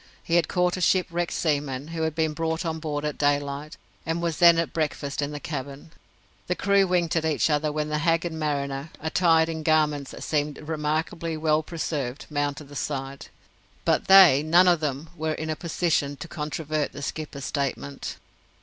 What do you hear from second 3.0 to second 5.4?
at daylight, and was then at breakfast in the